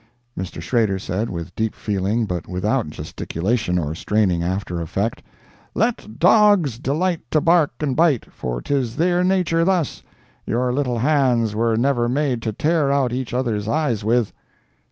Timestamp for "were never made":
11.53-12.41